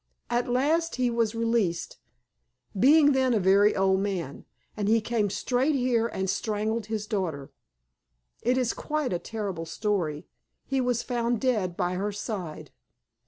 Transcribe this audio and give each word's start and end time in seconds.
At 0.31 0.49
last 0.49 0.95
he 0.95 1.11
was 1.11 1.35
released, 1.35 1.97
being 2.75 3.11
then 3.11 3.35
a 3.35 3.39
very 3.39 3.75
old 3.75 3.99
man, 3.99 4.45
and 4.75 4.87
he 4.87 4.99
came 4.99 5.29
straight 5.29 5.75
here 5.75 6.07
and 6.07 6.27
strangled 6.27 6.87
his 6.87 7.05
daughter. 7.05 7.51
It 8.41 8.57
is 8.57 8.73
quite 8.73 9.13
a 9.13 9.19
terrible 9.19 9.67
story. 9.67 10.25
He 10.65 10.81
was 10.81 11.03
found 11.03 11.39
dead 11.39 11.77
by 11.77 11.93
her 11.93 12.11
side. 12.11 12.71